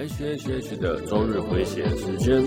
[0.00, 2.42] H H H 的周日回血时间。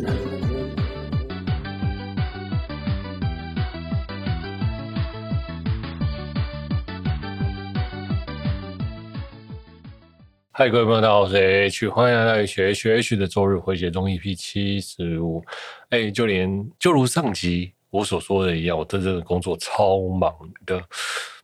[10.50, 15.45] 嗨，各位朋友，大家好，我是 H，欢迎来到 H H H 的周日回血中 EP 七十五。
[15.89, 20.33] 哎，就连就如上集我所说的一样，我真正的工作超忙
[20.65, 20.83] 的。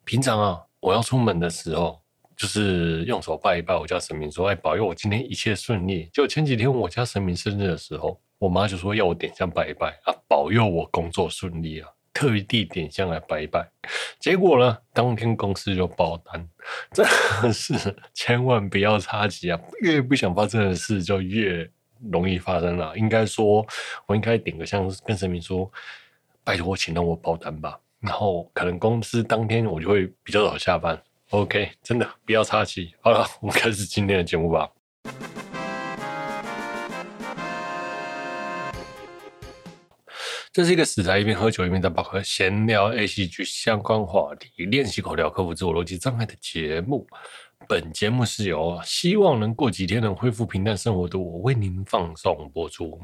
[0.05, 2.01] 平常啊，我要出门的时候。
[2.39, 13.69] 就是用手拜一拜我家神明，说：“哎，保佑我今天一切顺利。”就前几天我家神明生日的时候，我妈就说要我点香拜一拜啊，保佑我工作顺利啊，特地点香来拜一拜。
[14.21, 16.47] 结果呢，当天公司就爆单，
[16.93, 17.05] 真
[17.41, 19.59] 的是千万不要插旗啊！
[19.81, 21.69] 越不想发生的事就越
[22.09, 22.97] 容易发生了。
[22.97, 23.67] 应该说，
[24.05, 25.69] 我应该点个香，跟神明说
[26.45, 30.97] ：“拜托，请让我爆单吧。”然后可能公司当天我就会比较早下班。
[31.31, 32.91] OK，真的不要插旗。
[33.01, 34.67] 好了， 我们开始今天的节目吧。
[40.51, 47.07] 这是一个死宅一边喝酒一边在宝盒闲聊 ACG 相关话题，练习口条，克服自我逻辑障碍的节目。
[47.67, 52.99] 本节目是由希望能过几天能恢复平淡生活的我为您放送播出。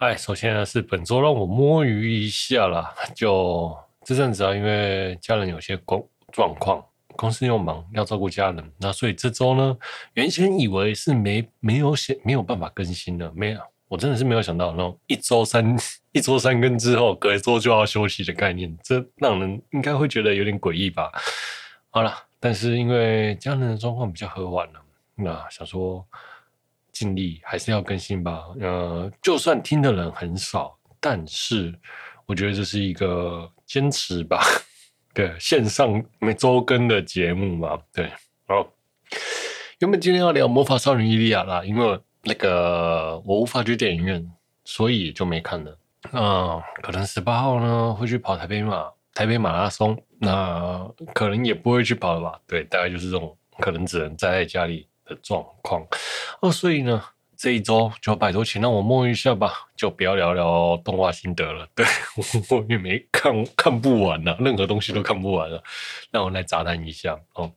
[0.00, 6.82] 哎，首先呢是本周让我摸鱼一下啦， 就这阵子啊，因为家人有些状状况，
[7.16, 9.76] 公司又忙要照顾家人，那所以这周呢，
[10.14, 15.76] 原先以为是没没有写没有办法更新的，没有，我真的是没有想到那种一周三
[16.12, 21.12] 一周三更之后，隔一周就要休息的概念，这让人应该会觉得有点诡异吧。
[21.90, 24.80] 好了，但是因为家人的状况比较和缓了，
[25.14, 26.02] 那想说。
[27.00, 31.74] 尽力还是要更新吧，呃，就算听的人很少，但是
[32.26, 34.38] 我觉得这是一个坚持吧。
[35.14, 38.12] 对，线上每周更的节目嘛，对。
[38.46, 38.70] 好，
[39.78, 44.30] 原本今天要聊《魔法少女伊利亚》啦，因为那个我无法去电影院，
[44.66, 45.78] 所以就没看了。
[46.12, 52.38] 那、可能十八号呢会去跑台北马台北马拉松，那可能也不会去跑了吧？
[52.46, 54.86] 对，大概就是这种，可能只能待在家里。
[55.10, 55.84] 的状况
[56.40, 57.02] 哦，所以呢，
[57.36, 61.66] 这一周就拜托，请让我摸一下吧，就不要聊聊动画心得了。
[61.74, 61.84] 对，
[62.48, 65.62] 我也没看，看不完了，任何东西都看不完了。
[66.12, 67.50] 让我来杂谈一下哦。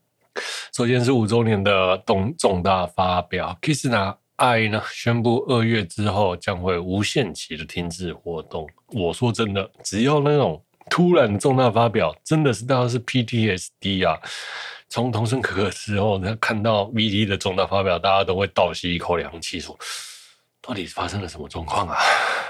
[0.76, 8.68] 首先是五周年的重重大发表，Kizuna AI 呢宣布二月之后将会无限期的停止活动。
[8.88, 10.60] 我说真的，只要那种
[10.90, 14.20] 突然重大发表，真的是大家是 PTSD 啊。
[14.94, 19.76] 从童声可可之后，呢，看到 VT 的重大发表，大家都会倒吸一口凉气，说
[20.62, 21.98] ：“到底发生了什么状况啊？”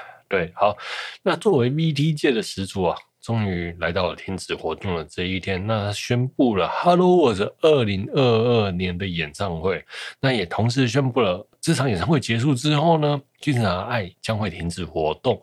[0.27, 0.75] 对，好，
[1.23, 9.81] 那作为 VT 界的始祖啊，终于来到了停止活动的这一天，那他宣布了 Hello World 二零二二年的演唱会，
[10.19, 15.41] 那也同时宣布了这场演唱会结束之后呢，Kizuna AI 将会停止活动。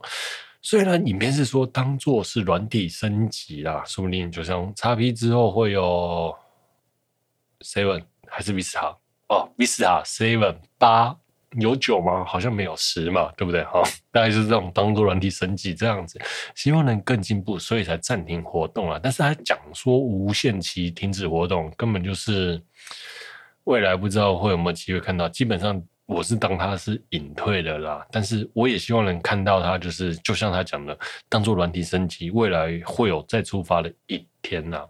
[0.61, 6.37] 虽然影片是说当做是软体升级啦，说不定就像 XP 之后会有。
[7.65, 8.97] Seven 还是 Vista
[9.28, 11.16] 哦，Vista Seven 八
[11.59, 12.25] 有九吗？
[12.25, 13.65] 好像没有十嘛，对不对？
[13.65, 13.82] 哈，
[14.12, 16.20] 大概是这种当做软体升级这样子，
[16.54, 19.00] 希望能更进步，所以才暂停活动啊。
[19.03, 22.62] 但是他讲说无限期停止活动，根本就是
[23.65, 25.28] 未来不知道会有没有机会看到。
[25.28, 30.97] 基本上我是当他是隐退的啦，但是我也希望能看到他，就是就像他讲的，
[31.28, 34.84] 当做软体升级，未来会有再出发的一天呐。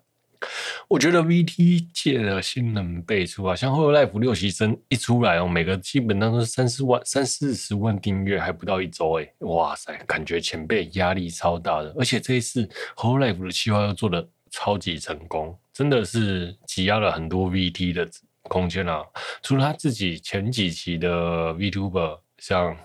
[0.88, 11.94] 我觉得 VT 界的新人辈出啊，像 Hololive 六期生一出来哦，每个基本上都是三四万、三四十万订阅，还不到一周哎，哇塞，感觉前辈压力超大的。
[11.98, 18.08] 而且这一次 Hololive 的计划又做的超级成功，真的是挤压了很多 VT 的
[18.42, 19.04] 空间啊。
[19.42, 22.76] 除了他自己前几期的 VTuber，像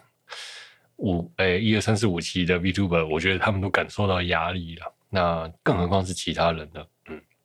[0.97, 4.93] 五哎一二三四五期的 VTuber，我觉得他们都感受到压力了。
[5.09, 6.83] 那更何况是其他人呢？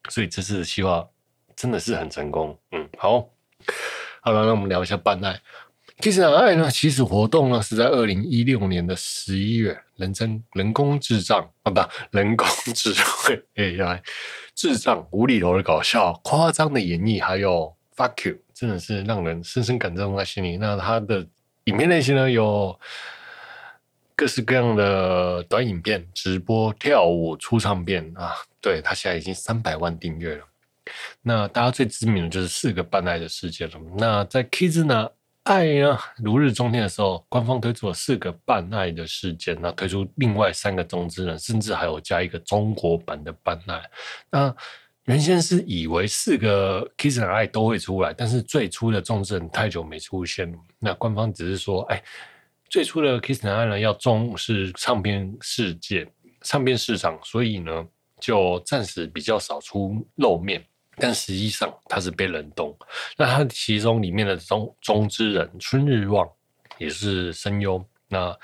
[0.09, 1.07] 所以这次的计划
[1.55, 3.29] 真的是很成功，嗯，好，
[4.23, 5.41] 好了，那我们聊一下绊爱。
[6.01, 11.81] Kizuna AI 呢，其实活动呢是在二零一六年的十一月，人真人工智障啊，不，
[12.11, 14.01] 人工智慧 AI，
[14.55, 20.57] 智障无厘头的搞笑，夸张的演绎，还有 fuck you，真的是让人深深感动在心里。
[20.57, 21.27] 那它的
[21.65, 22.81] 影片类型呢，有
[24.21, 28.35] 各式各样的短影片、直播、跳舞、出唱片啊。
[28.61, 30.45] 对，他现在已经三百万订阅了。
[31.23, 33.81] 那大家最知名的就是四个半爱的事件了。
[33.97, 35.11] 那在 Kizuna
[35.45, 43.83] 爱呢如日中天的时候，官方推出了四个半爱的事件，那推出另外三个中之人，甚至还有加一个中国版的半爱。
[44.31, 44.55] 那
[45.05, 52.03] 原先是以为四个 Kiss 男爱都会出来，但是最初的中之人太久没出现，那官方只是说，哎，
[52.71, 56.07] 最初的 Kiss 男爱呢要重视唱片世界、
[56.43, 57.85] 唱片市场，所以呢
[58.21, 60.65] 就暂时比较少出露面。
[60.97, 62.77] 但实际上他是被冷冻。
[63.17, 66.29] 那他其中里面的中中之人春日望
[66.79, 67.85] 也是声优。
[68.07, 68.37] 那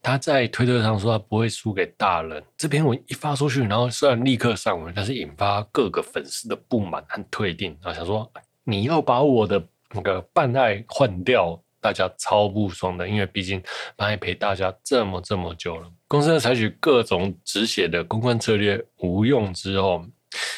[0.00, 2.40] 他在推特上说他不会输给大人。
[2.56, 7.76] 这篇文一发出去，然后虽然立刻上文，但是引发各个粉丝的不满和退订。
[7.82, 8.30] 然后想说
[8.62, 13.06] 你要把我的那个绊爱换掉，大家超不爽的。
[13.06, 13.60] 因为毕竟
[13.94, 15.90] 绊爱陪大家这么这么久了。
[16.08, 20.02] 公司采取各种止血的公关策略无用之后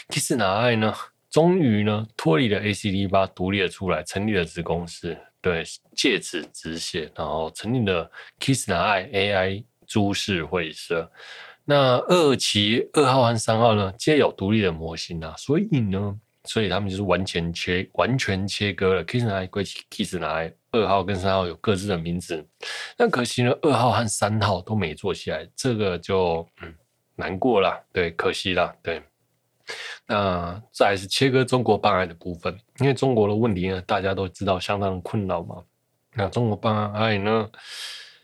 [0.08, 0.94] ，Kiss 男爱呢？
[1.28, 5.64] 终于呢，脱离了 ACD 八独立了出来，成立了子公司，对，
[5.94, 11.11] 借此止血，然后成立了 Kiss 男爱 AI 株式会社。
[11.67, 22.46] 那二期二号和三号呢，皆有独立的模型啊，所以呢，所以他们就是完全切完全切割了 Kiss 男爱归 Kiss 男爱，二号跟三号有各自的名字。
[22.96, 26.75] 但可惜呢，二号和三号都没做起来，这个就嗯
[27.16, 29.02] 难过了，对，可惜了，对。
[30.06, 35.64] 那再是切割中国办案的部分，因为中国的问题呢，大家都知道相当困扰嘛。
[36.14, 37.50] 那中国绊爱呢，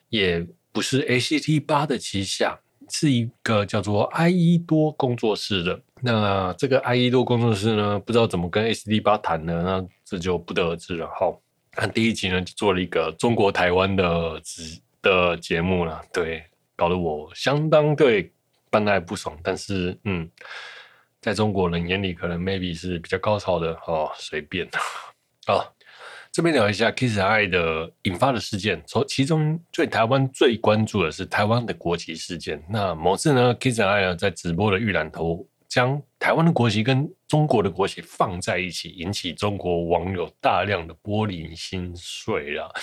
[0.08, 2.60] 也不是 ACT8 的旗下，
[2.92, 5.80] 是一个叫做爱依多工作室的。
[6.00, 11.08] 那这个爱依多工作室呢，不知道怎么跟 SD 八谈的，那这就不得而知了。
[11.18, 11.40] 好，
[11.76, 16.44] 那第一集呢，就做了一个中国台湾的节的节目了，对，
[16.76, 18.32] 搞得我相当对
[18.70, 20.30] 绊爱不爽，但是嗯。
[21.20, 24.68] 在中国人眼里，可能 maybe 是比较高潮的哦，随便
[25.46, 25.64] 哦。
[26.32, 32.64] 这边聊一下 Kiss 男爱的引发的事件，从其中最台湾最关注的是台湾的国旗事件。
[32.70, 42.74] 那某次呢，Kiss 男爱呢在直播的预览头将台湾的国旗跟中国的国旗放在一起，引起中国网友大量的玻璃心碎了。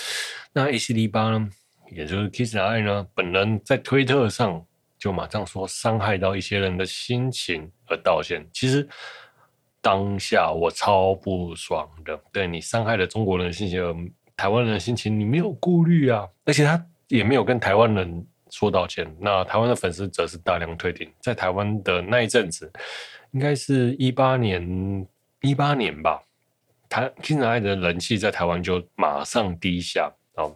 [0.52, 1.50] 那 ACT8 呢，
[1.90, 4.64] 也就是 Kiss 男爱呢，本人在推特上。
[4.96, 8.46] 就马上说伤害到一些人的心情而道歉。
[8.52, 8.86] 其实
[9.82, 19.10] 当下我超不爽的，对，你伤害了中国人的心情，台湾人的心情，你没有顾虑啊，而且他也没有跟台湾人说道歉。
[19.18, 22.70] 那台湾的粉丝则是大量退订，在台湾的那一阵子，
[23.32, 25.06] 应该是一八年
[25.40, 26.22] 一八年吧，
[26.88, 30.54] 台 Kiss 男爱的人气在台湾就马上低下哦。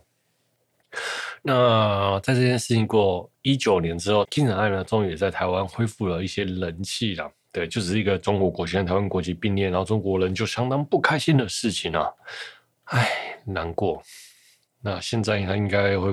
[1.43, 7.31] 那在这件事情过一九年之后，Kiss 男爱呢，终于也在台湾恢复了一些人气了。
[7.55, 12.13] 对，就只是一个中国国旗和台湾国旗并列，然后中国人就相当不开心的事情啊，
[12.87, 14.03] 唉，难过。
[14.83, 16.13] 那现在他应该会，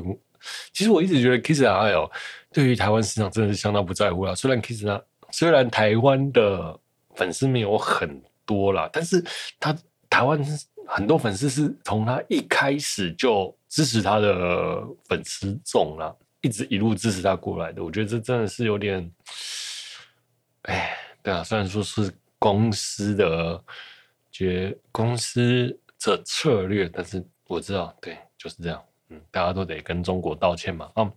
[0.71, 2.09] 其实我一直觉得 Kiss 男爱哦，
[2.53, 4.35] 对于台湾市场真的是相当不在乎啦。
[4.35, 5.01] 虽然 Kiss 男爱，
[5.31, 6.79] 虽然台湾的
[7.15, 9.21] 粉丝没有很多啦，但是
[9.59, 9.75] 他
[10.09, 10.39] 台湾
[10.85, 13.53] 很多粉丝是从他一开始就。
[13.71, 19.09] 支持他的粉丝众啦，一直一路支持他过来的，我觉得这真的是有点，
[20.63, 23.63] 哎，对啊，虽然说是公司的
[24.31, 31.13] 决公司的策略，但是我知道，对，就是这样，嗯，大家都得跟中国道歉嘛，啊、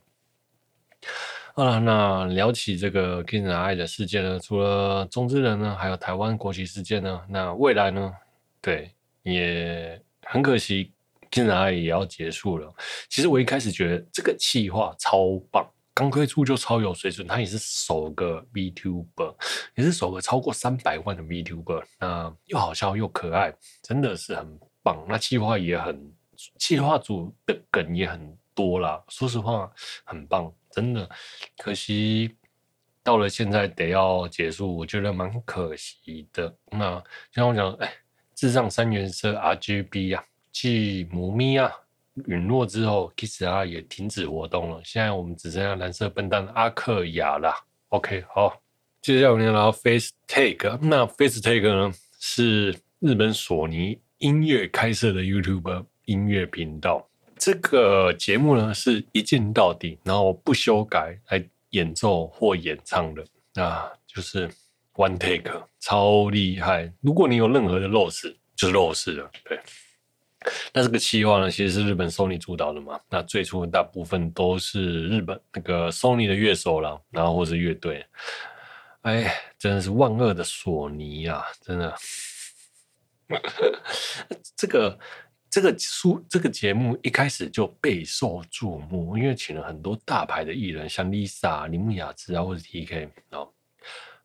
[1.55, 8.13] 好了，那聊起这个 Kiss 男爱的事件呢，除了中之人呢，还有台湾国旗事件呢，那未来呢，
[8.61, 8.91] 对，
[9.23, 10.93] 也很可惜。
[11.31, 12.73] Kiss 男爱也要结束了。
[13.08, 17.27] 其实我一开始觉得这个企划超棒，刚推出就超有水准。
[17.27, 19.34] 他也是首个 VTuber，
[19.77, 21.84] 也是首个超过三百万的 VTuber。
[22.01, 25.06] 那又好笑又可爱，真的是很棒。
[25.08, 26.13] 那企划也很，
[26.58, 29.03] 企划组的梗也很多啦。
[29.08, 29.72] 说实话，
[30.05, 31.08] 很棒，真的。
[31.58, 32.36] 可惜
[33.03, 36.55] 到了现在得要结束，我觉得蛮可惜的。
[36.70, 36.98] 那
[37.31, 37.93] 就像我讲，哎，
[38.34, 40.27] 智障三原色 RGB 呀、啊。
[40.53, 41.69] 继母咪啊
[42.27, 44.81] 陨落之后，Kiss 啊也停止活动了。
[44.85, 47.53] 现在我们只剩下蓝色笨蛋阿克雅了。
[47.89, 48.61] OK，好，
[49.03, 50.79] 接下来我们聊 Face Take。
[50.81, 57.09] 那 Face Take 呢是日本索尼音乐开设的 YouTube 音乐频道。
[57.37, 63.27] 这个节目呢是一镜到底，然后不修改来演奏或演唱的。
[63.61, 64.49] 啊，就是
[64.94, 66.93] One Take，超厉害。
[67.01, 69.31] 如果你有任何的漏失，就是漏失了。
[69.44, 69.59] 对。
[70.72, 73.01] 那这个企划呢，其实是日本 Sony 主导的嘛。
[73.08, 78.05] 那最初大部分都是日本那个 Sony 的乐手啦，然后或是乐队。
[79.03, 81.44] 哎，真的是万恶的索尼啊！
[81.60, 81.94] 真的，
[84.56, 84.98] 这个
[85.51, 93.51] 这个书这个节目一开始就备受注目，因为请了很多大牌的艺人，像 Lisa、铃木雅之啊，或者 TK 哦。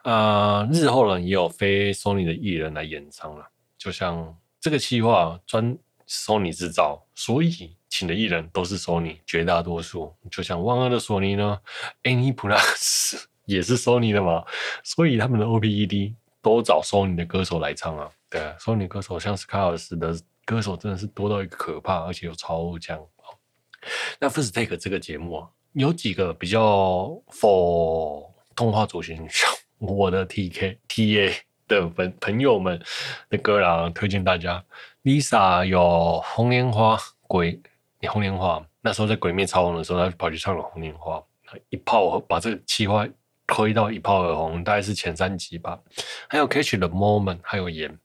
[0.03, 3.45] 啊、日后呢也有非 Sony 的艺人来演唱了，
[3.77, 5.77] 就像这个企划专
[6.09, 11.59] Sony 制造，所以请的艺人都是 Sony，绝大多数就像万恶的索尼呢
[12.03, 14.43] ，AnyPlus 也是 Sony 的嘛，
[14.83, 18.09] 所以他们的 OPED 都找 Sony 的歌手来唱啊。
[18.29, 22.99] 对啊，Sony 歌手像 Scars 的歌手真的是多到一个可怕，而且又超强。
[24.19, 31.33] 那 First Take 这个节目啊，有几个比较 for 动画族群，像我的 TK TA
[31.69, 32.77] 的朋朋友们
[33.29, 34.61] 的歌啦，推荐大家。
[35.03, 37.61] Lisa 有红莲花鬼
[38.01, 41.23] 你，红莲花那时候在鬼灭超红的时候，他跑去唱了红莲花，
[41.69, 43.07] 一炮把这个企划
[43.47, 45.79] 推到一炮而红，大概是前三集吧。
[46.27, 47.97] 还有 Catch the Moment，还有盐。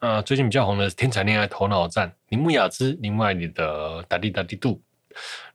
[0.00, 4.82] 啊、呃，最近比较红的《天才恋爱头脑战》，铃木雅之，另外你的哒滴哒滴度。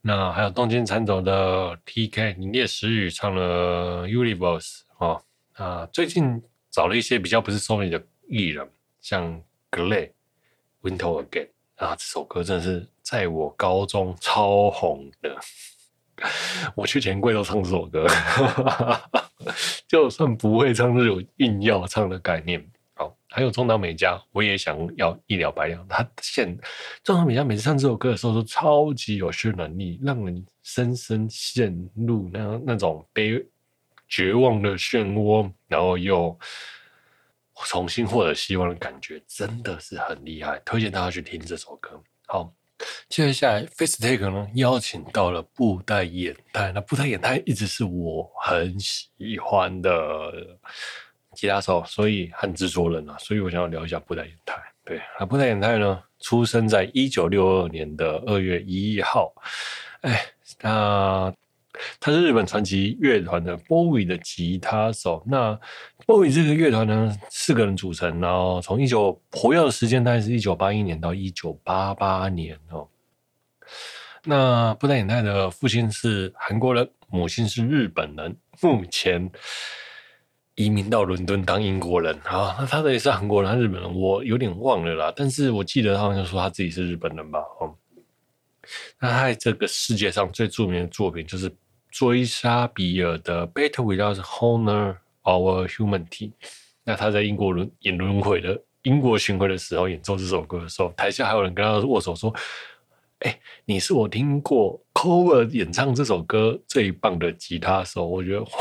[0.01, 5.21] 那还有东京残走的 TK，你烈时雨唱了 Universe 哦。
[5.53, 6.41] 啊，最近
[6.71, 8.67] 找了一些比较不是 Sony 的艺人，
[9.01, 10.11] 像 Glay
[10.81, 15.37] Winter Again 啊，这首歌真的是在我高中超红的，
[16.73, 18.07] 我去钱柜都唱这首歌，
[19.85, 22.65] 就算不会唱，这种硬要唱的概念。
[23.33, 25.85] 还有中岛美嘉，我也想要一了百了。
[25.87, 26.53] 他现
[27.01, 33.41] 中岛美嘉每次唱这首歌的时候，都超级有渲染力，让人深深陷入那那种悲
[34.11, 36.37] 绝望的漩涡，然后又
[37.65, 40.61] 重新获得希望的感觉，真的是很厉害。
[40.65, 41.99] 推荐大家去听这首歌。
[42.27, 42.53] 好，
[43.09, 46.71] 接下来 Face Take 呢，邀请到了布袋衍太。
[46.73, 50.59] 那布袋衍太一直是我很喜欢的。
[51.33, 54.61] 吉他手，所以和制作人啊，所以我想要聊一下布袋衍太。
[54.83, 59.33] 对，那布袋衍太呢，出生在一九六二年的二月一号。
[60.01, 60.25] 哎，
[60.59, 61.33] 那
[62.01, 65.23] 他是日本传奇乐团的 BOWY 的吉他手。
[65.25, 65.57] 那
[66.05, 72.87] BOWY 这个乐团呢，四个人组成，然后从一九活跃的时间大概是一九八一年到一九八八年哦。
[74.25, 79.31] 那布袋衍太的父亲是韩国人，母亲是日本人，目前。
[80.55, 85.11] 移民到伦敦当英国人啊，那他的也是韩国人，他日本人，我有点忘了啦。
[85.15, 87.39] 但是我记得他好像说他自己是日本人吧？
[87.61, 87.73] 哦，
[88.99, 91.49] 那他在这个世界上最著名的作品就是
[91.91, 96.07] 追杀比尔的《Better Without Honor Our Humanity》。
[96.83, 102.33] 那他在英国轮演轮回的英国巡回的时候演奏这首歌的时候，台下还有人跟他握手说
[103.19, 108.49] ：“哎、你是我听过 cover 演唱这首歌最棒的吉他手。”我觉得哇。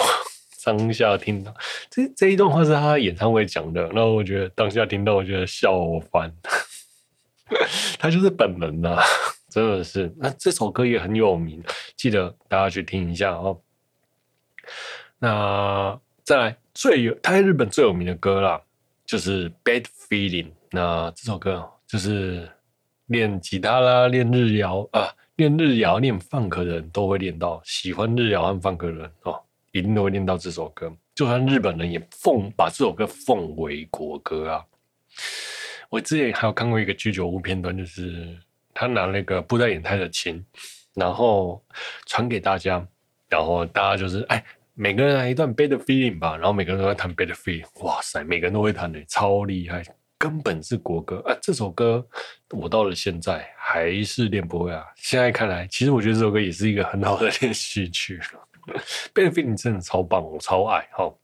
[0.62, 1.52] 当下听到
[1.88, 5.72] 这这一段话是他演唱会讲的，然后我觉得当下听到，我觉得笑
[6.12, 6.30] 翻。
[7.98, 9.02] 他就是本人呐、啊，
[9.50, 10.12] 真的是。
[10.16, 11.62] 那这首歌也很有名，
[11.96, 13.60] 记得大家去听一下哦。
[15.18, 18.62] 那再来最有他在日本最有名的歌啦，
[19.04, 20.46] 就是《Bad Feeling》。
[20.70, 22.48] 那这首歌就是
[23.06, 29.42] 练吉他啦，练日谣啊，练日谣、练 funk 的人都会练到，喜欢日谣和 funk 的人哦。
[29.72, 34.66] 一定都会练到这首歌，就算日本人也奉把这首歌奉为国歌啊！
[35.88, 38.36] 我之前还有看过一个居酒屋片段，就是
[38.80, 40.42] 他拿那个布袋演太的琴，
[40.94, 41.62] 然后
[42.06, 42.82] 传给大家，
[43.28, 49.82] 然后大家就是哎，每个人来一段《Bad Feeling》吧，然后每个人都在弹《Bad Feeling》，哇塞，每个人都会弹的，超厉害，
[50.16, 51.36] 根本是国歌啊！
[51.42, 52.02] 这首歌
[52.52, 54.82] 我到了现在还是练不会啊！
[54.96, 58.18] 现在看来，其实我觉得这首歌也是一个很好的练习曲。
[59.12, 60.88] Bad Feeling 真的超棒，我超爱。
[60.92, 61.18] 好，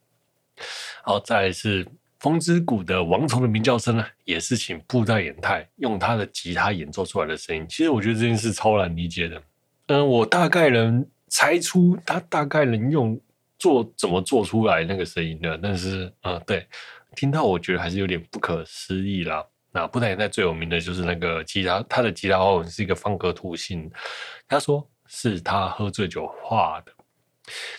[1.04, 1.88] 好，再来是
[2.20, 7.66] 风之谷的王虫的鸣叫声呢，也是请布袋衍太用他的吉他演奏出来的声音。
[7.68, 9.42] 其实我觉得这件事超难理解的。
[9.88, 13.20] 嗯，我大概能猜出他大概能用
[13.58, 16.66] 做怎么做出来那个声音的，但是嗯，对，
[17.14, 19.44] 听到我觉得还是有点不可思议啦。
[19.70, 23.90] 那布袋衍太最有名的就是那个吉他，他的吉他花纹是一个方格图形，
[24.49, 26.92] 他说是他喝醉酒画的。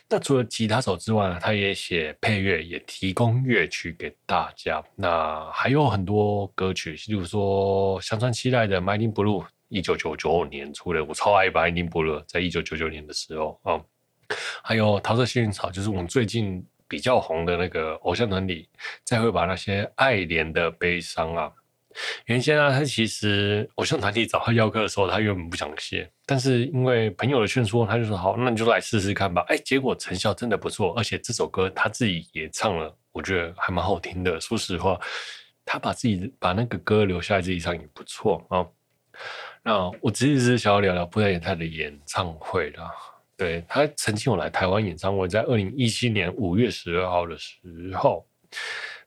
[0.10, 4.84] 那除了吉他手之外呢，他也写配乐，也提供乐曲给大家。
[4.96, 12.20] 那还有很多歌曲，例如说香川七濑的《Mighty Blue》，一九九九年出的，我超爱《Mighty Blue》。
[12.28, 13.86] 在一九九九年的时候啊、嗯，
[14.64, 18.70] 还有桃色幸运草，就是我们最近比较红的那个偶像团体，
[19.04, 21.52] 再会把那些爱莲的悲伤啊。
[22.26, 29.44] 原先啊，他其实偶像团体找他邀歌的时候，他原本不想写，但是因为朋友的劝说，他就说好，那你就来试试看吧。
[29.48, 34.40] 哎，结果成效真的不错，而且这首歌他自己也唱了，我觉得还蛮好听的。
[34.40, 35.00] 说实话，
[35.66, 38.66] 他把自己把那个歌留下来自己唱也不错啊。
[39.64, 42.92] 那我其实是想要聊聊布袋延太的演唱会啦。
[43.36, 47.60] 对，他曾经有来台湾演唱会，在二零一七年五月十二号的时
[47.96, 48.28] 候，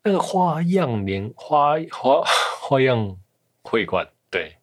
[0.03, 2.23] 那个花样年花花
[2.71, 3.19] 花样
[3.65, 4.55] 会馆，对，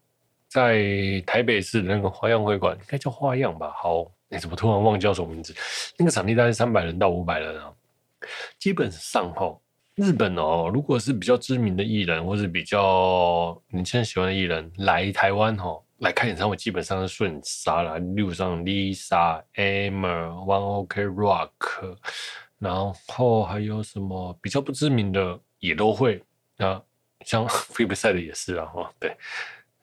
[0.48, 3.70] 在台北市的那个花样会馆，应该叫花样吧？
[3.76, 5.54] 好，你怎么突然忘叫什么名字？
[5.98, 7.70] 那个场地大概三百人到五百人啊。
[8.58, 9.60] 基本上哈，
[9.96, 15.78] 日本哦，如果是比较知名的艺人，或是比较年轻人喜欢的艺人来台湾哈。
[15.98, 21.98] 来看演唱会基本上是顺杀了，例如像 Lisa、Aimer、One Ok Rock，
[22.58, 22.74] 然
[23.08, 26.24] 后还有什么比较不知名的也都会
[26.60, 26.82] 啊，
[27.28, 29.14] 像 Flipside 的也是啊，哈，对，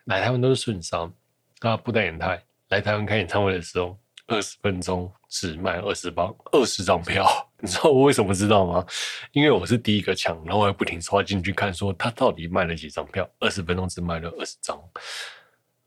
[0.06, 1.12] 来台湾都是顺商。
[1.60, 7.26] 那布袋延太来台湾开演唱会的时候，二十分钟只卖二十张二十张票，
[7.60, 8.84] 你知道我为什么知道吗？
[9.32, 14.80] 因为我是第一个抢，然后我还不停刷进去看，说他到底卖了几张票，二十分钟只卖了二十张。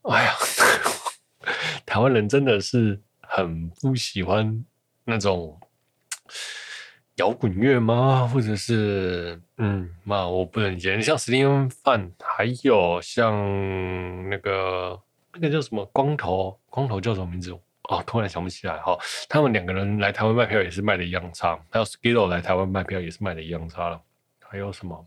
[0.02, 0.34] 哎呀，
[1.84, 4.64] 台湾人真的是很不喜欢
[5.04, 5.58] 那种
[7.18, 8.26] 摇滚乐吗？
[8.26, 11.00] 或者是嗯，嘛，我不能理解。
[11.00, 13.32] 像史蒂芬范，还有像
[14.28, 14.98] 那个
[15.34, 17.52] 那个叫什么光头，光头叫什么名字？
[17.90, 18.76] 哦，突然想不起来。
[18.78, 18.96] 哈，
[19.28, 24.00] 他们两个人来台湾卖票也是卖的一样差，还有 Skittle 来台湾卖票也是卖的一样差了。
[24.40, 25.06] 还有什么？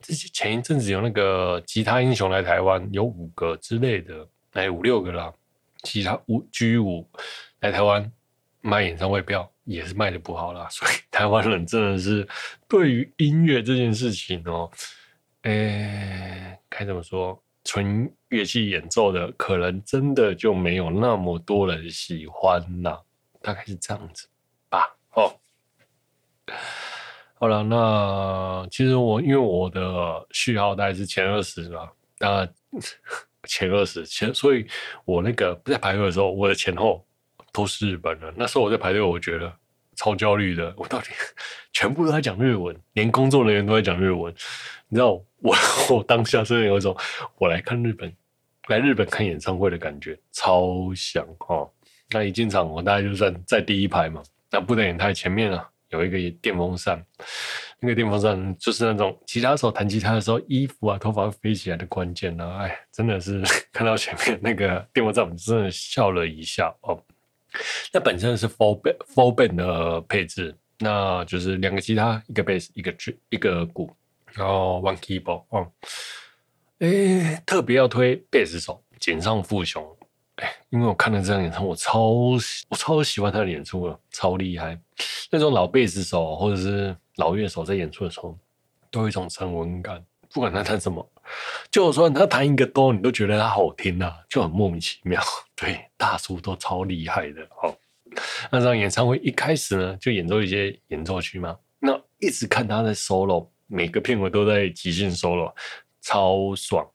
[0.00, 5.32] 之前一阵子有那个吉他英雄来台湾，有五个之类的，哎，五六个啦。
[5.82, 7.08] 吉他五 G 五
[7.60, 8.10] 来台湾
[8.60, 10.68] 卖演唱会票也是卖的不好啦。
[10.70, 12.26] 所以台湾人真的是
[12.66, 14.70] 对于音乐这件事情哦，
[15.42, 17.40] 诶，该怎么说？
[17.64, 22.98] 纯乐器演奏的可能真的就没有那么多人喜欢呐，
[23.42, 24.26] 大概是这样子
[24.70, 24.96] 吧。
[25.12, 25.38] 哦。
[27.34, 32.48] 好了，那其实我因为我的序号大概是前二十吧，那
[33.46, 34.66] 前二十前，所以
[35.04, 37.06] 我那个不在排位的时候，我的前后
[37.52, 38.32] 都是日本人。
[38.36, 39.52] 那时候我在排队，我觉得
[39.96, 40.72] 超焦虑的。
[40.76, 41.08] 我到底
[41.72, 44.32] 全部都在讲日文，连工作人员都在讲日文。
[44.88, 45.54] 你知道，我
[45.90, 46.96] 我当下真的有一种
[47.36, 48.12] 我来看日本，
[48.68, 51.70] 来日本看演唱会的感觉，超想哦。
[52.10, 55.68] 那一进场，我大概就算在第一排嘛，那不能演太前面了。
[55.90, 57.02] 有一个电风扇，
[57.80, 62.58] 那个电风扇就是那种吉他手弹吉他的时候，衣服啊、头发会飞起来的关键呢。
[62.58, 67.02] 哎，真的是看到前面那个电风扇，我真的笑了一下哦。
[67.92, 72.94] 那本身是 four band four band 的配置，那就是两个吉他，一个贝斯，一个
[73.30, 73.90] 一个鼓，
[74.32, 75.70] 然后 one keyboard 哦。
[76.78, 79.84] 哎，特别要推贝斯手井上富雄。
[80.36, 82.10] 哎，因为我看了这场演唱会，我超
[82.68, 84.78] 我超喜欢他的演出了，超厉害。
[85.30, 88.38] 那种老贝斯手或者是老乐手在演出的时候，
[88.90, 90.04] 都有一种沉稳感。
[90.32, 91.04] 不管他弹什么，
[91.70, 95.22] 就算他弹一个多，你都觉得他好听啊，就很莫名其妙。
[95.54, 97.46] 对，大叔都超厉害的。
[97.50, 97.76] 好，
[98.50, 101.56] 那场演唱会一开始呢，就演奏一些演奏曲嘛。
[101.78, 105.52] 那一直看他在 solo，每个片尾都在即兴 solo，
[106.00, 106.88] 超爽。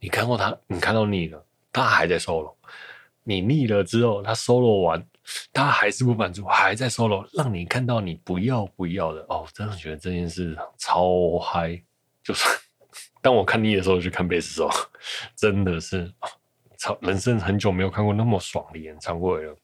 [0.00, 2.54] 你看过他，你看到腻了，他还在 solo。
[3.24, 5.06] 你腻了之后，他 solo 完，
[5.52, 11.82] 他还是不满足，还在 solo，让你看到你不要不要的哦，真的觉得这件事超嗨。
[12.24, 12.46] 就是
[13.22, 14.68] 当我看腻的时候，去看贝斯手，
[15.34, 16.12] 真的是
[16.76, 19.56] 超人生很久没有看过那么爽的演唱会了。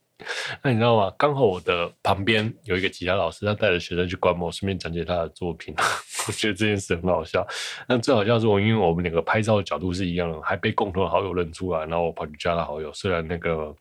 [0.63, 1.13] 那你知道吗？
[1.17, 5.75] 刚好我的旁边有一个吉他老师，他带着学生去观摩，顺便讲解他的作品。
[6.27, 7.47] 我觉得这件事很好笑。
[7.87, 12.93] 那最好笑是我，因为我们两个拍照的角度是一样的，还被共同的好友认出来，然后我跑去加他好友。
[12.93, 13.75] 虽然那个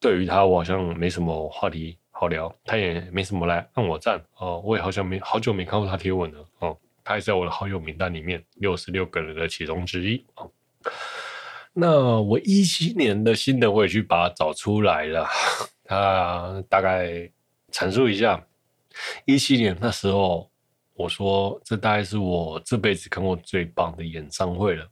[0.00, 4.62] 对于他，我好像没什么话题好聊，他也没什么来按我赞哦。
[4.64, 6.76] 我也好像没好久没看过他贴文了哦。
[7.08, 10.52] 他也在我的好友名单里面，六十六个人的其中之一哦。
[11.72, 15.26] 那我一七年的心得，我也去把它找出来了。
[15.84, 17.26] 他大概
[17.72, 18.46] 阐述一下，
[19.24, 20.50] 一七年那时候，
[20.92, 24.86] 我说这大概是我这辈子看过最棒的演唱会了。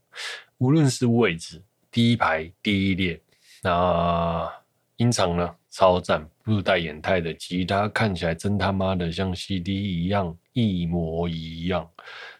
[0.57, 3.21] 无论是位置，第一排第一列，
[3.63, 4.51] 那
[4.97, 11.87] 音场呢超赞，布袋延太的吉他看起来真他妈的像 CD 一样，一模一样，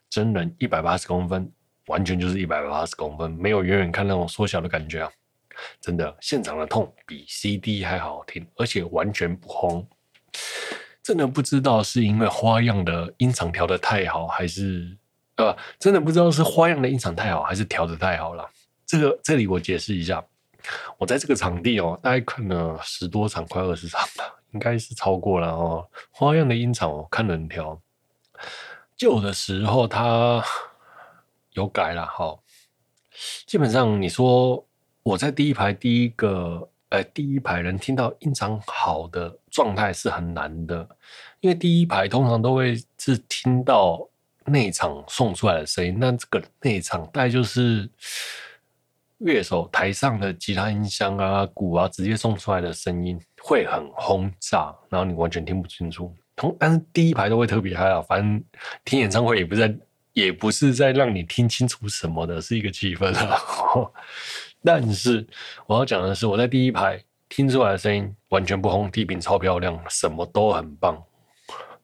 [0.09, 1.53] 真人一百八十公分。
[1.89, 5.11] 完全就是一百八十公分，没有远远看那种缩小的感觉啊！
[5.81, 9.87] 真的，现场的痛比 CD 还好听，而且完全不轰。
[11.01, 14.97] 真的不知道是因为花样的音场调的太好，还是
[15.37, 18.51] 呃，真的不知道是花样的音场太好，还是调的太好了。
[18.85, 20.25] 这个这里我解释一下，
[20.99, 25.89] 我在这个场地哦，大概看了十多场，快二十场吧，应该是超过了哦。
[26.11, 27.81] 花样的音场我看人调，
[28.97, 30.43] 旧的时候它。
[31.53, 32.43] 有改了，好，
[33.47, 34.63] 基本上你说
[35.03, 40.87] 我在第一排第一个，呃，第一排能听到音场好的状态是很难的，
[41.41, 44.07] 因为第一排通常都会是听到
[44.45, 47.89] 内场送出来的声音，那这个内场大概就是
[49.19, 56.15] 乐手台上的吉他音箱啊、鼓啊，直接送出来的声音会很轰炸，然后你完全听不清楚。
[56.35, 58.45] 同，但是第一排都会特别嗨啊，反正
[58.85, 59.75] 听演唱会也不在，
[60.13, 63.41] 也不是在让你听清楚什么的，是一个气氛啊。
[64.63, 65.27] 但是
[65.67, 71.03] 我要讲的是，我在第一排听出来的声音完全不轰，地平超漂亮，什么都很棒，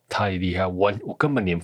[0.08, 0.66] 太厉害！
[0.66, 1.58] 我我根本连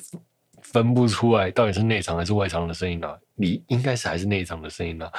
[0.63, 3.19] 分不出来到底是内场还是外场的声音啊！
[3.39, 5.11] 你应该是还是内场的声音啊！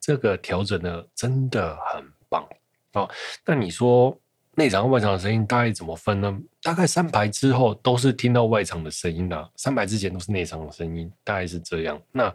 [0.00, 2.46] 这个调整的真的很棒
[2.94, 3.08] 哦。
[3.46, 4.18] 那你说
[4.54, 6.36] 内场和外场的声音大概怎么分呢？
[6.60, 12.00] 大概三排之后都是听到外场的声音啊，三排之前都是内场的声音，大概是这样。
[12.10, 12.34] 那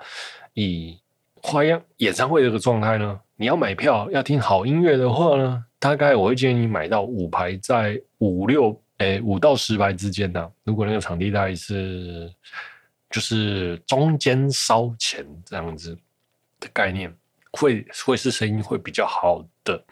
[0.53, 0.97] 以
[1.41, 10.51] 花样演唱会这个状态呢，你要买票要听好音乐的话呢，大概我会建议你买到五排，在五六诶五到十排之间的。
[10.63, 12.31] 如果那个场地大概是
[13.13, 15.95] 就是中间烧前这样子
[16.59, 17.15] 的概念，
[17.51, 19.85] 会会是声音会比较好的。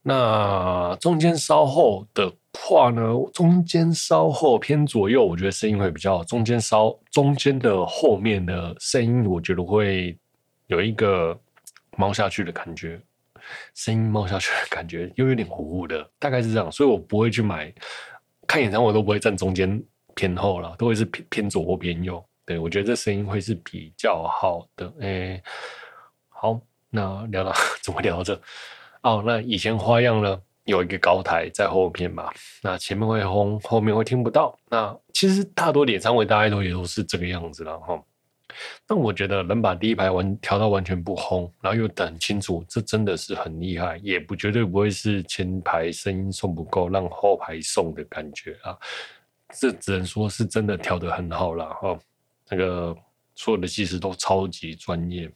[0.00, 6.24] 那中间稍后的话呢，中间稍后偏左右，我觉得声音会比较。
[6.24, 10.18] 中间稍中间的后面的声音，我觉得会
[10.68, 11.38] 有一个
[11.98, 12.98] 猫下去的感觉，
[13.74, 16.72] 声音猫下去的感觉又有点糊糊的，大概是这样。
[16.72, 17.70] 所以我不会去买
[18.46, 19.80] 看演唱会，都不会站中间
[20.14, 22.24] 偏后了，都会是偏偏左或偏右。
[22.44, 24.92] 对，我觉得这声音会是比较好的。
[25.00, 25.42] 哎，
[26.28, 28.40] 好，那聊到 怎么聊到这？
[29.02, 32.30] 哦，那以前花样呢，有一个高台在后面嘛，
[32.62, 34.58] 那前面会轰，后面会听不到。
[34.68, 38.02] 那其实大多演唱会大概都也都是这个样子了哈。
[38.86, 48.76] 那我觉得能把第一排完调到完全不轰，然后又等清楚，这真的是很厉害，也不绝对不会是前排声音送不够，让后排送的感觉啊。
[49.52, 51.98] 这只能说是真的调得很好了哈。
[52.50, 52.96] 那个
[53.34, 55.30] 所有的技师都超级专业。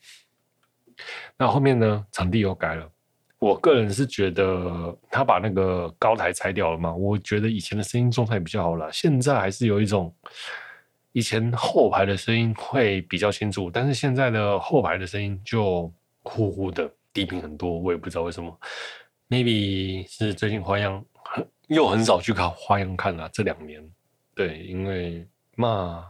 [1.36, 2.90] 那后面呢，场地又改了。
[3.38, 10.14] 我个人是觉得他把那个高台拆掉了嘛，我觉得以前的声音状态比较好啦，现在还是有一种
[11.12, 18.58] 以前后排的声音会比较清楚，但是现在的后排的声音就呼呼的低频很多，我也不知道为什么。
[19.28, 23.86] maybe 是最近花样很又很少去考花样看了，这两年
[24.36, 26.04] 对，因为嘛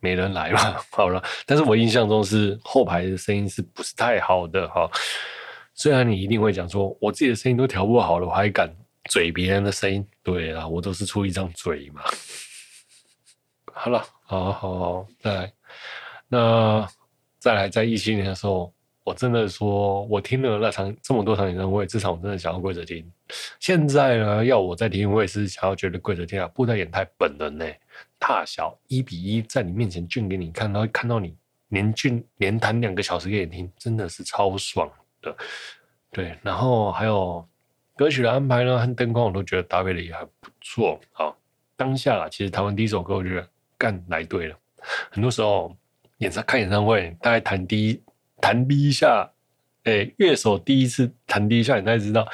[0.00, 4.90] 没人来嘛， 好了，但是我印象中是后排的声音是不是太好的哈？
[5.74, 8.74] 虽然你一定会讲说，我自己的声音都调不好了，我还敢
[9.10, 10.04] 嘴别人的声音？
[10.22, 12.02] 对啦，我都是出一张嘴嘛。
[13.74, 15.52] 好了，好好好，再来，
[16.26, 16.88] 那
[17.38, 18.72] 再来，在一七年的时候，
[19.08, 23.10] 我真的说，我听了那场这么多场演唱会，这场我真的想要跪着听。
[23.58, 26.46] 现在呢，要我再听，我也是想要觉得跪着听啊。
[26.48, 27.64] 布袋演太本人呢，
[28.18, 31.34] 大小一比一，在你面前俊给你看，然后看到你
[31.68, 34.86] 连俊连弹两个小时给你听，真的是超爽。
[35.22, 35.34] 的
[36.12, 37.42] 对，然后还有
[37.96, 41.00] 歌曲的安排呢，和灯光我都觉得搭配的也还不错。
[41.12, 41.34] 好，
[41.76, 44.56] 当下啦，其实台湾第一首歌，我觉得干来对了。
[45.10, 45.74] 很多时候
[46.18, 48.02] 演唱看演唱会，大概弹第一
[48.40, 49.30] 弹第一下，
[49.84, 52.26] 诶，乐手第一次弹第一下，你才知道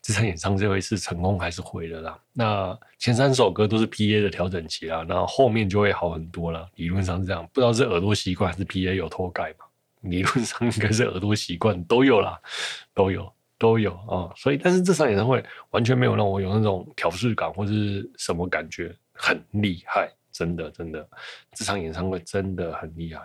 [0.00, 2.18] 这场演唱会是成功还是毁了啦。
[2.32, 6.68] 那前三首歌都是 PA 的调整期啦，然后后面就会好很多了。
[6.76, 9.66] 理论上是这样，不知道是耳朵习惯还是 PA 有偷改嘛？
[10.00, 12.40] 理论上应该是耳朵习惯都有啦，
[12.92, 21.08] 都有都有啊、所以但是这场演唱会完全没有让我有那种调试感或者是什么感觉，很厉害，真的真的，
[21.54, 23.22] 这场演唱会真的很厉害。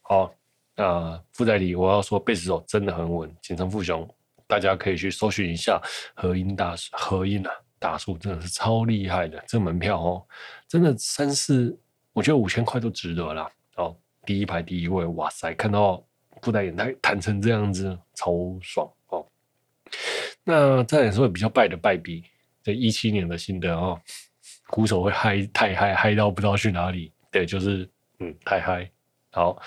[0.00, 0.34] 好，
[0.76, 4.08] 那附带题我要说，贝斯手真的很稳，简称富雄，
[4.46, 5.80] 大家可以去搜寻一下
[6.14, 10.26] 和音大和音啊，大叔真的是超厉害的，这门票哦，
[10.68, 11.78] 真的三四，
[12.12, 13.50] 我觉得五千块都值得啦。
[13.76, 13.96] 哦。
[14.26, 15.52] 第一排第一位，哇塞！
[15.54, 16.04] 看到
[16.42, 18.30] 布袋演太弹成这样子，超
[18.60, 19.26] 爽哦。
[20.44, 22.22] 那再也是会比较败的败笔，
[22.62, 23.98] 这一七年的心得哦。
[24.68, 27.10] 鼓手会嗨太嗨，嗨到不知道去哪里。
[27.30, 28.88] 对，就是嗯太嗨。
[29.32, 29.60] 好，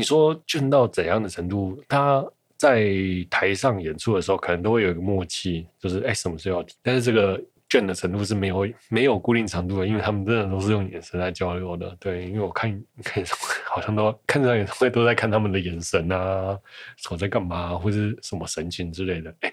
[0.00, 1.82] 你说倦到怎样的程度？
[1.88, 2.24] 他
[2.56, 2.90] 在
[3.30, 6.64] 台上演出的时候，可能都会有一个默契，就是哎什么时候。
[6.82, 7.40] 但是这个。
[7.70, 11.96] 倦的程度是没有没有固定长度的，因为他们真的都是用眼神来交流的。
[12.00, 12.68] 对，因为我看
[13.04, 13.22] 看
[13.64, 16.58] 好像都看这场演唱会都在看他们的眼神啊，
[16.96, 19.32] 手在干嘛，或是什么神情之类的。
[19.42, 19.52] 哎，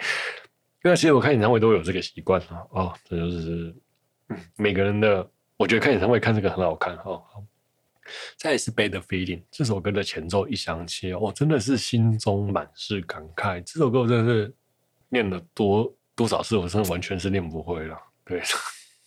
[0.83, 2.65] 因为其实我看演唱会都有这个习惯啊。
[2.71, 3.71] 哦，这就是、
[4.55, 6.95] 每个人的，我觉得看演唱会看这个很好看。
[7.05, 7.21] 哦，
[8.36, 13.62] 再是《bad Feeling》这首歌的前奏一响起，我，真的是心中满是感慨。
[13.63, 14.56] 这首歌我真的是
[15.10, 17.98] 念了多多少次，我真的完全是念不会了。
[18.26, 18.41] 对，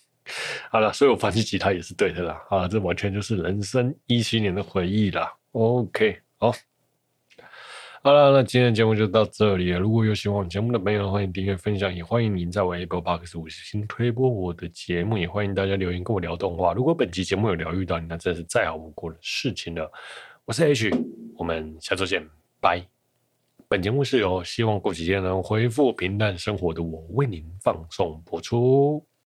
[0.71, 2.43] 好了，所以我放弃吉他也是对的啦。
[2.51, 5.33] 啊，这完全就是人生一七年的回忆啦。
[5.53, 6.55] OK，好。
[8.03, 9.79] 好了，那今天的节目就到这里了。
[9.79, 16.73] 如果有喜欢我节目的朋友，欢迎订阅分享，也欢迎您在我 Apple Podcast 五星推播我的节目，也欢迎大家留言跟我聊动画。
[16.73, 19.93] 如果本期节目有疗愈到你，那真是再好不过的事情了。
[20.47, 20.91] 我是 H，
[21.37, 22.27] 我们下周见，
[22.59, 22.83] 拜。
[23.69, 29.10] 本节目是由希望过几天能恢复平淡生活的我为您放送播出。